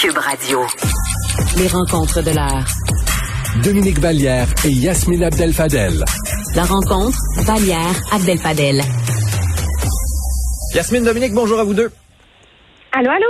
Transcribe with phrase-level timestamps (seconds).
[0.00, 0.60] Cube Radio.
[1.58, 2.64] Les rencontres de l'art.
[3.62, 6.02] Dominique Vallière et Yasmine Abdel-Fadel.
[6.56, 8.80] La rencontre, Vallière Abdel-Fadel.
[10.74, 11.90] Yasmine Dominique, bonjour à vous deux.
[12.92, 13.26] Allô, allô?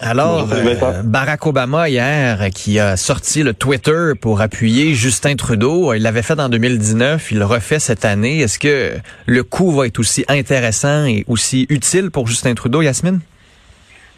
[0.00, 6.02] Alors, euh, Barack Obama hier qui a sorti le Twitter pour appuyer Justin Trudeau, il
[6.02, 8.40] l'avait fait en 2019, il le refait cette année.
[8.40, 8.92] Est-ce que
[9.24, 13.20] le coup va être aussi intéressant et aussi utile pour Justin Trudeau, Yasmine?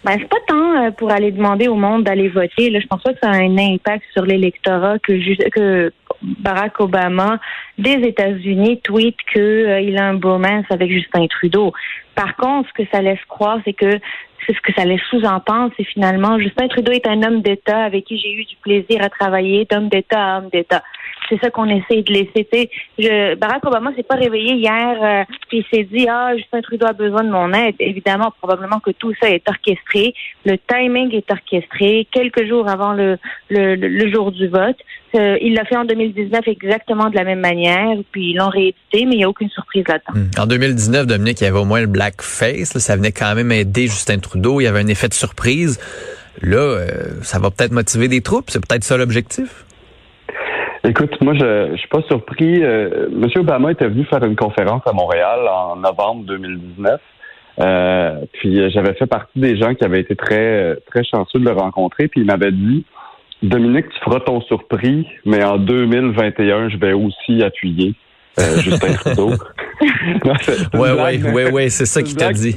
[0.04, 2.68] Ben, c'est pas tant euh, pour aller demander au monde d'aller voter.
[2.68, 7.38] Là, je pense pas que ça a un impact sur l'électorat que, que Barack Obama
[7.78, 11.72] des États-Unis tweet qu'il euh, a un bromance avec Justin Trudeau.
[12.14, 13.98] Par contre, ce que ça laisse croire, c'est que
[14.46, 18.04] c'est ce que ça laisse sous-entendre, c'est finalement Justin Trudeau est un homme d'État avec
[18.04, 20.82] qui j'ai eu du plaisir à travailler, d'homme d'État à homme d'État.
[21.28, 22.70] C'est ça qu'on essaie de laisser.
[22.98, 26.86] Je, Barack Obama s'est pas réveillé hier euh, puis il s'est dit ah Justin Trudeau
[26.86, 27.76] a besoin de mon aide.
[27.78, 30.14] Évidemment, probablement que tout ça est orchestré.
[30.44, 34.76] Le timing est orchestré quelques jours avant le, le, jour du vote.
[35.14, 39.06] Euh, il l'a fait en 2019 exactement de la même manière, puis ils l'ont réédité,
[39.06, 40.20] mais il n'y a aucune surprise là-dedans.
[40.20, 40.42] Hmm.
[40.42, 42.76] En 2019, Dominique, il y avait au moins le blackface.
[42.78, 44.33] ça venait quand même aider Justin Trudeau.
[44.34, 45.80] Il y avait un effet de surprise.
[46.42, 46.86] Là, euh,
[47.22, 48.50] ça va peut-être motiver des troupes.
[48.50, 49.64] C'est peut-être ça l'objectif.
[50.86, 52.62] Écoute, moi, je, je suis pas surpris.
[52.62, 57.00] Euh, Monsieur Obama était venu faire une conférence à Montréal en novembre 2019.
[57.60, 61.52] Euh, puis j'avais fait partie des gens qui avaient été très très chanceux de le
[61.52, 62.08] rencontrer.
[62.08, 62.84] Puis il m'avait dit
[63.42, 67.94] Dominique, tu feras ton surpris, mais en 2021, je vais aussi appuyer
[68.38, 69.32] euh, Justin Trudeau.
[70.74, 72.56] Oui, oui, oui, oui, c'est ça qu'il t'a dit.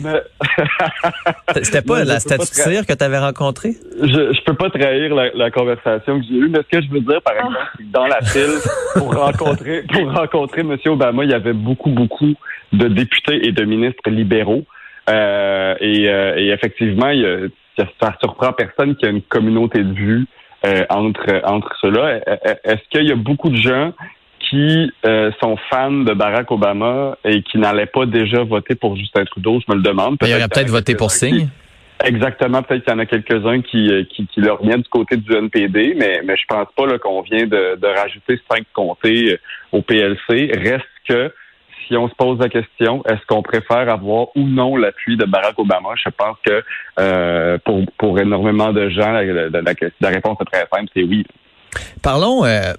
[1.61, 3.73] C'était pas la statue de cire que tu avais rencontrée?
[4.01, 7.01] Je, je peux pas trahir la, conversation que j'ai eue, mais ce que je veux
[7.01, 8.59] dire, par exemple, c'est que dans la file,
[8.93, 10.77] pour rencontrer, pour rencontrer M.
[10.85, 12.33] Obama, il y avait beaucoup, beaucoup
[12.73, 14.63] de députés et de ministres libéraux.
[15.09, 17.49] Euh, et, euh, et, effectivement, il
[17.99, 20.25] ça surprend personne qu'il y a une communauté de vues
[20.65, 22.21] euh, entre entre ceux-là.
[22.63, 23.93] Est-ce qu'il y a beaucoup de gens
[24.49, 29.25] qui euh, sont fans de Barack Obama et qui n'allaient pas déjà voter pour Justin
[29.25, 29.59] Trudeau?
[29.59, 30.17] Je me le demande.
[30.21, 31.49] il y aurait peut-être voté pour Signe.
[32.03, 35.17] Exactement, peut-être qu'il y en a quelques-uns qui, euh, qui, qui leur viennent du côté
[35.17, 39.39] du NPD, mais, mais je pense pas qu'on vient de, de rajouter cinq comtés
[39.71, 40.51] au PLC.
[40.53, 41.31] Reste que
[41.87, 45.57] si on se pose la question, est-ce qu'on préfère avoir ou non l'appui de Barack
[45.57, 45.89] Obama?
[45.95, 46.63] Je pense que
[46.99, 51.25] euh, pour, pour énormément de gens, la, la, réponse est très simple, c'est oui.
[52.01, 52.73] Parlons euh,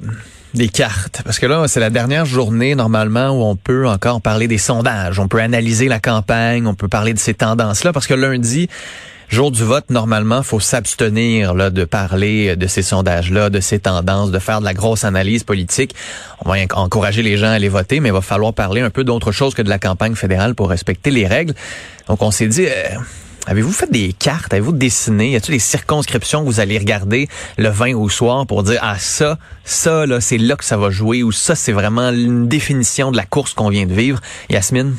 [0.54, 4.48] des cartes, parce que là, c'est la dernière journée normalement où on peut encore parler
[4.48, 8.14] des sondages, on peut analyser la campagne, on peut parler de ces tendances-là, parce que
[8.14, 8.68] lundi,
[9.28, 14.30] Jour du vote, normalement, faut s'abstenir là, de parler de ces sondages-là, de ces tendances,
[14.30, 15.94] de faire de la grosse analyse politique.
[16.42, 19.04] On va encourager les gens à aller voter, mais il va falloir parler un peu
[19.04, 21.52] d'autre chose que de la campagne fédérale pour respecter les règles.
[22.08, 22.66] Donc, on s'est dit...
[22.66, 22.96] Euh,
[23.48, 24.52] avez-vous fait des cartes?
[24.52, 25.30] Avez-vous dessiné?
[25.30, 28.96] Y a-t-il des circonscriptions que vous allez regarder le 20 au soir pour dire, ah,
[28.96, 33.10] ça, ça, là, c'est là que ça va jouer ou ça, c'est vraiment une définition
[33.10, 34.20] de la course qu'on vient de vivre?
[34.50, 34.96] Yasmine?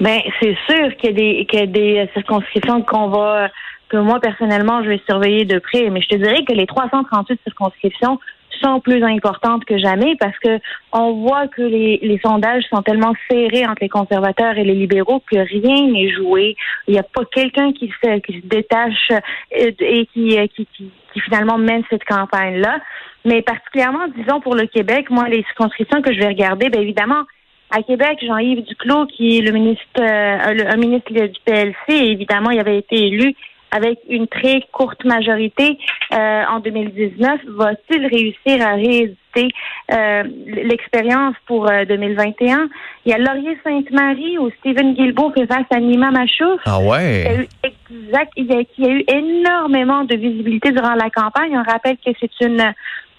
[0.00, 3.48] Ben, c'est sûr qu'il y a des, qu'il y a des circonscriptions qu'on va,
[3.88, 5.90] que moi, personnellement, je vais surveiller de près.
[5.90, 8.18] Mais je te dirais que les 338 circonscriptions
[8.62, 10.58] sont plus importantes que jamais parce que
[10.92, 15.38] on voit que les, sondages sont tellement serrés entre les conservateurs et les libéraux que
[15.38, 16.56] rien n'est joué.
[16.86, 21.82] Il n'y a pas quelqu'un qui se, détache euh, et qui, euh, qui finalement mène
[21.90, 22.80] cette campagne-là.
[23.24, 27.24] Mais particulièrement, disons, pour le Québec, moi, les circonscriptions que je vais regarder, bien évidemment,
[27.70, 32.60] à Québec, Jean-Yves Duclos, qui est le ministre, euh, un ministre du PLC, évidemment, il
[32.60, 33.34] avait été élu
[33.70, 35.78] avec une très courte majorité
[36.12, 37.40] euh, en 2019.
[37.46, 39.48] Va-t-il réussir à rééditer
[39.92, 42.68] euh, l'expérience pour 2021?
[43.04, 46.60] Il y a Laurier Sainte-Marie ou Stephen Guilbeault qui face à Nima Machouf.
[46.64, 47.46] Ah ouais?
[47.62, 51.56] Exact, il y a, il y a eu énormément de visibilité durant la campagne.
[51.56, 52.72] On rappelle que c'est une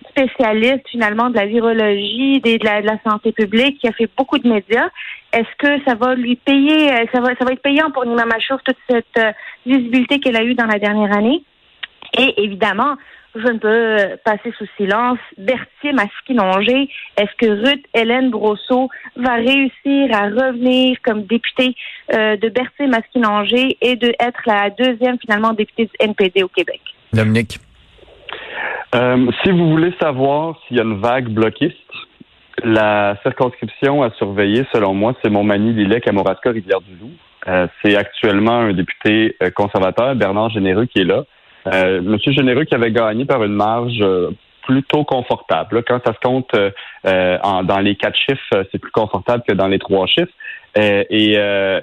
[0.09, 4.37] spécialiste finalement de la virologie, de la, de la santé publique, qui a fait beaucoup
[4.37, 4.89] de médias.
[5.33, 8.25] Est-ce que ça va lui payer, euh, ça va, ça va être payant pour Nima
[8.25, 9.31] Machouf toute cette euh,
[9.65, 11.43] visibilité qu'elle a eue dans la dernière année?
[12.17, 12.95] Et évidemment,
[13.35, 16.89] je ne peux euh, passer sous silence Berthier Masquinongé.
[17.15, 21.75] Est-ce que Ruth Hélène Brosseau va réussir à revenir comme députée
[22.11, 26.81] de Berthier Masquinongé et de être la deuxième finalement députée du NPD au Québec?
[27.13, 27.59] Dominique.
[28.95, 31.77] Euh, si vous voulez savoir s'il y a une vague bloquiste,
[32.63, 37.11] la circonscription à surveiller, selon moi, c'est Montmagny, Lillet, Kamouraska, Rivière-du-Loup.
[37.47, 41.23] Euh, c'est actuellement un député euh, conservateur, Bernard Généreux, qui est là.
[41.67, 44.31] Euh, Monsieur Généreux qui avait gagné par une marge euh,
[44.63, 45.83] plutôt confortable.
[45.87, 46.53] Quand ça se compte
[47.03, 50.31] en, dans les quatre chiffres, c'est plus confortable que dans les trois chiffres.
[50.75, 51.33] et,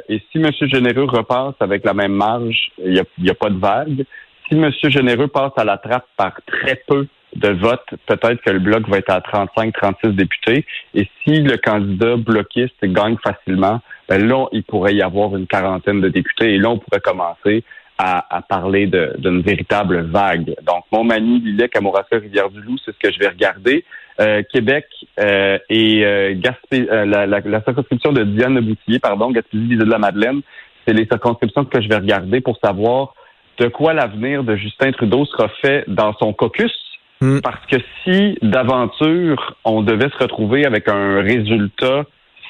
[0.09, 3.59] et si Monsieur Généreux repasse avec la même marge, il n'y a, a pas de
[3.59, 4.05] vague.
[4.49, 8.61] Si Monsieur Généreux passe à la trappe par très peu de vote, peut-être que le
[8.61, 10.65] bloc va être à 35-36 députés.
[10.95, 16.01] Et si le candidat bloquiste gagne facilement, ben là, il pourrait y avoir une quarantaine
[16.01, 16.55] de députés.
[16.55, 17.65] Et là, on pourrait commencer
[17.99, 20.55] à, parler d'une véritable vague.
[20.67, 23.85] Donc, Montmagny, Lillet, Kamouraska, Rivière-du-Loup, c'est ce que je vais regarder.
[24.21, 24.87] Euh, Québec
[25.21, 30.41] euh, et euh, Gaspé, la, la, circonscription de Diane Boutillier, pardon, Gaspésie, de la Madeleine,
[30.87, 33.15] c'est les circonscriptions que je vais regarder pour savoir
[33.59, 36.73] de quoi l'avenir de Justin Trudeau sera fait dans son caucus
[37.21, 37.41] Hmm.
[37.41, 42.05] Parce que si d'aventure on devait se retrouver avec un résultat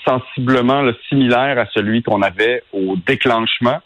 [0.07, 3.79] sensiblement similaire à celui qu'on avait au déclenchement,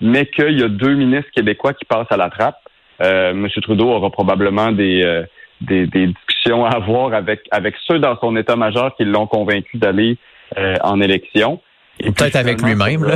[0.00, 2.58] mais qu'il y a deux ministres québécois qui passent à la trappe,
[3.02, 3.48] euh, M.
[3.62, 5.24] Trudeau aura probablement des, euh,
[5.60, 10.18] des, discussions à avoir avec, avec ceux dans son état-major qui l'ont convaincu d'aller
[10.58, 11.60] euh, en élection.
[12.00, 13.06] Et peut-être avec lui-même.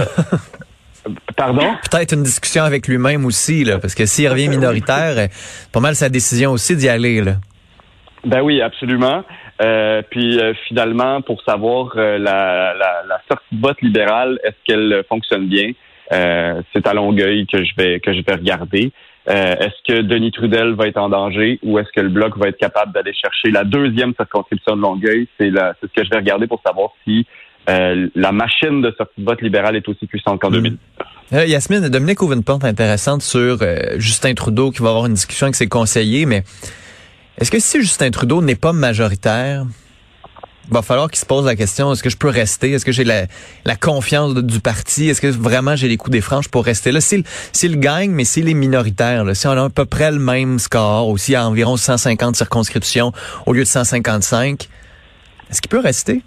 [1.36, 1.74] Pardon?
[1.90, 5.26] Peut-être une discussion avec lui-même aussi, là, parce que s'il revient minoritaire, euh,
[5.72, 7.22] pas mal sa décision aussi d'y aller.
[7.22, 7.34] Là.
[8.24, 9.24] Ben oui, absolument.
[9.62, 15.04] Euh, puis euh, finalement, pour savoir la, la, la, sortie de vote libérale, est-ce qu'elle
[15.08, 15.72] fonctionne bien?
[16.08, 18.92] c'est à Longueuil que je vais que je vais regarder.
[19.26, 22.58] est-ce que Denis Trudel va être en danger ou est-ce que le bloc va être
[22.58, 25.26] capable d'aller chercher la deuxième circonscription de Longueuil?
[25.36, 27.26] C'est, c'est ce que je vais regarder pour savoir si
[27.68, 30.72] euh, la machine de sortie de vote libérale est aussi puissante qu'en 2000.
[30.72, 30.78] Mm.
[31.32, 35.14] Euh, Yasmine, Dominique ouvre une porte intéressante sur euh, Justin Trudeau qui va avoir une
[35.14, 36.44] discussion avec ses conseillers, mais
[37.38, 39.66] est-ce que si Justin Trudeau n'est pas majoritaire,
[40.68, 42.72] il va falloir qu'il se pose la question, est-ce que je peux rester?
[42.72, 43.26] Est-ce que j'ai la,
[43.76, 45.08] confiance du parti?
[45.08, 47.00] Est-ce que vraiment j'ai les coups des franges pour rester là?
[47.00, 47.24] S'il
[47.78, 51.08] gagne, mais s'il est minoritaire, là, si on a à peu près le même score,
[51.08, 53.12] ou s'il y a environ 150 circonscriptions
[53.46, 54.68] au lieu de 155,
[55.50, 56.22] est-ce qu'il peut rester?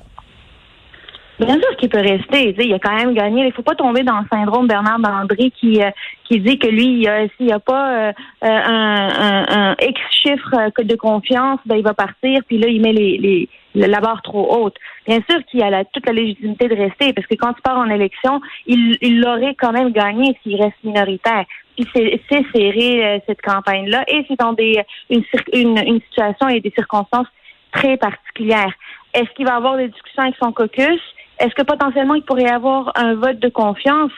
[1.40, 2.54] Bien sûr qu'il peut rester.
[2.60, 3.48] Il a quand même gagné.
[3.48, 5.90] Il faut pas tomber dans le syndrome Bernard Dandré qui euh,
[6.26, 7.08] qui dit que lui,
[7.38, 8.12] s'il n'y a pas euh,
[8.44, 12.42] euh, un, un, X chiffre de confiance, ben il va partir.
[12.46, 14.76] Puis là, il met les, les la barre trop haute.
[15.08, 17.90] Bien sûr qu'il a toute la légitimité de rester, parce que quand il part en
[17.90, 21.46] élection, il, l'aurait quand même gagné s'il reste minoritaire.
[21.78, 22.20] Puis c'est,
[22.54, 27.28] serré cette campagne-là, et c'est dans des une, une, une situation et des circonstances
[27.72, 28.74] très particulières.
[29.14, 31.00] Est-ce qu'il va avoir des discussions avec son caucus?
[31.40, 34.12] Est-ce que potentiellement il pourrait y avoir un vote de confiance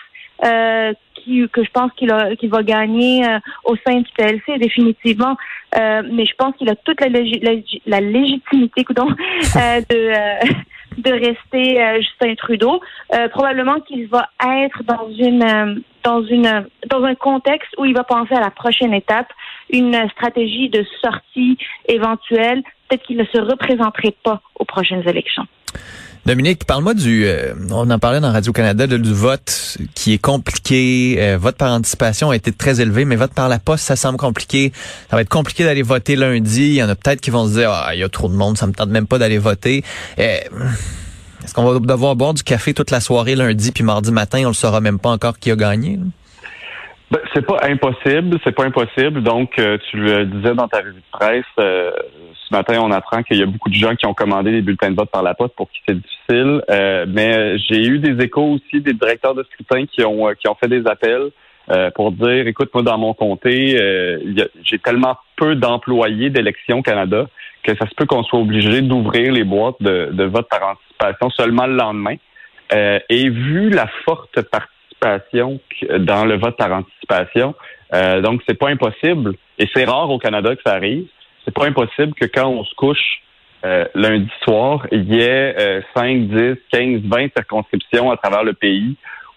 [0.44, 5.38] euh, qui, que je pense qu'il qu'il va gagner euh, au sein du PLC définitivement,
[5.78, 10.62] euh, mais je pense qu'il a toute la, la, légitimité euh, de
[10.98, 12.82] de rester Justin Trudeau.
[13.32, 18.34] probablement qu'il va être dans une dans une dans un contexte où il va penser
[18.34, 19.32] à la prochaine étape,
[19.70, 21.58] une stratégie de sortie
[21.88, 22.62] éventuelle.
[22.90, 25.48] Peut-être qu'il ne se représenterait pas aux prochaines élections.
[26.24, 31.16] Dominique, parle-moi du, euh, on en parlait dans Radio-Canada, du vote qui est compliqué.
[31.18, 34.20] Euh, vote par anticipation a été très élevé, mais vote par la poste, ça semble
[34.20, 34.72] compliqué.
[35.10, 36.62] Ça va être compliqué d'aller voter lundi.
[36.62, 38.36] Il y en a peut-être qui vont se dire, ah, il y a trop de
[38.36, 39.84] monde, ça me tente même pas d'aller voter.
[40.20, 40.38] Euh,
[41.44, 44.50] est-ce qu'on va devoir boire du café toute la soirée lundi, puis mardi matin, on
[44.50, 45.98] ne saura même pas encore qui a gagné?
[47.12, 49.22] Ben, c'est pas impossible, c'est pas impossible.
[49.22, 51.92] Donc, euh, tu le disais dans ta revue de presse, euh,
[52.34, 54.92] ce matin, on apprend qu'il y a beaucoup de gens qui ont commandé des bulletins
[54.92, 56.64] de vote par la poste pour qui c'est difficile.
[56.70, 60.56] Euh, mais j'ai eu des échos aussi des directeurs de scrutin qui ont qui ont
[60.56, 61.32] fait des appels
[61.96, 63.78] pour dire, écoute, moi dans mon comté,
[64.64, 67.28] j'ai tellement peu d'employés d'élections Canada
[67.64, 71.30] que ça se peut qu'on soit obligé d'ouvrir les boîtes de, de vote par anticipation
[71.30, 72.16] seulement le lendemain.
[72.74, 77.56] et vu la forte partie dans le vote par anticipation.
[77.94, 81.08] Euh, donc, c'est pas impossible, et c'est rare au Canada que ça arrive,
[81.44, 83.22] c'est pas impossible que quand on se couche
[83.66, 88.54] euh, lundi soir, il y ait euh, 5, 10, 15, 20 circonscriptions à travers le
[88.54, 88.96] pays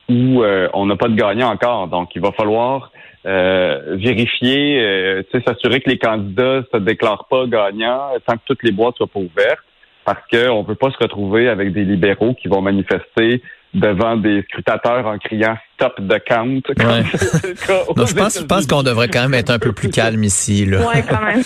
[0.09, 1.89] où euh, on n'a pas de gagnant encore.
[1.89, 2.93] Donc, il va falloir
[3.27, 8.97] euh, vérifier, s'assurer que les candidats se déclarent pas gagnants sans que toutes les boîtes
[8.97, 9.65] soient pas ouvertes
[10.05, 13.43] parce qu'on ne peut pas se retrouver avec des libéraux qui vont manifester
[13.75, 16.61] devant des scrutateurs en criant stop the count.
[16.79, 20.65] je pense, je pense qu'on devrait quand même être un peu plus calme ici.
[20.65, 20.87] Là.
[20.87, 21.43] Ouais, quand même.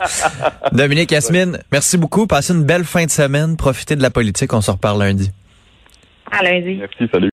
[0.72, 2.26] Dominique, Yasmine, merci beaucoup.
[2.26, 3.56] Passez une belle fin de semaine.
[3.56, 4.52] Profitez de la politique.
[4.52, 5.30] On se reparle lundi.
[6.30, 6.76] À lundi.
[6.78, 7.24] Merci, salut.